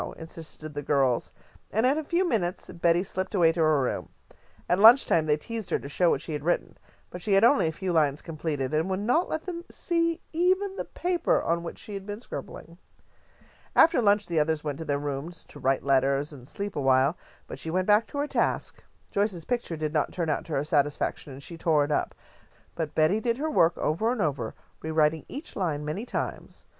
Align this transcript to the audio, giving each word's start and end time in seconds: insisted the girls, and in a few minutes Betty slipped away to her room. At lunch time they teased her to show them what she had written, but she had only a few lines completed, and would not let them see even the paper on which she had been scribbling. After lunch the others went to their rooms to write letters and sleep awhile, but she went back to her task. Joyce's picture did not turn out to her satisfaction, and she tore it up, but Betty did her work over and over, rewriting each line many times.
insisted 0.17 0.73
the 0.73 0.81
girls, 0.81 1.31
and 1.69 1.85
in 1.85 1.95
a 1.95 2.03
few 2.03 2.27
minutes 2.27 2.67
Betty 2.73 3.03
slipped 3.03 3.35
away 3.35 3.51
to 3.51 3.59
her 3.61 3.81
room. 3.83 4.09
At 4.67 4.79
lunch 4.79 5.05
time 5.05 5.27
they 5.27 5.37
teased 5.37 5.69
her 5.69 5.77
to 5.77 5.87
show 5.87 6.05
them 6.05 6.09
what 6.13 6.23
she 6.23 6.33
had 6.33 6.43
written, 6.43 6.75
but 7.11 7.21
she 7.21 7.33
had 7.33 7.43
only 7.43 7.67
a 7.67 7.71
few 7.71 7.93
lines 7.93 8.23
completed, 8.23 8.73
and 8.73 8.89
would 8.89 8.99
not 8.99 9.29
let 9.29 9.43
them 9.43 9.63
see 9.69 10.19
even 10.33 10.75
the 10.75 10.85
paper 10.85 11.39
on 11.43 11.61
which 11.61 11.77
she 11.77 11.93
had 11.93 12.07
been 12.07 12.19
scribbling. 12.19 12.79
After 13.75 14.01
lunch 14.01 14.25
the 14.25 14.39
others 14.39 14.63
went 14.63 14.79
to 14.79 14.85
their 14.85 14.97
rooms 14.97 15.45
to 15.49 15.59
write 15.59 15.83
letters 15.83 16.33
and 16.33 16.47
sleep 16.47 16.75
awhile, 16.75 17.15
but 17.45 17.59
she 17.59 17.69
went 17.69 17.85
back 17.85 18.07
to 18.07 18.17
her 18.17 18.27
task. 18.27 18.83
Joyce's 19.11 19.45
picture 19.45 19.77
did 19.77 19.93
not 19.93 20.11
turn 20.11 20.31
out 20.31 20.45
to 20.45 20.53
her 20.53 20.63
satisfaction, 20.63 21.31
and 21.31 21.43
she 21.43 21.59
tore 21.59 21.83
it 21.85 21.91
up, 21.91 22.15
but 22.73 22.95
Betty 22.95 23.19
did 23.19 23.37
her 23.37 23.51
work 23.51 23.77
over 23.77 24.11
and 24.11 24.19
over, 24.19 24.55
rewriting 24.81 25.25
each 25.29 25.55
line 25.55 25.85
many 25.85 26.07
times. 26.07 26.65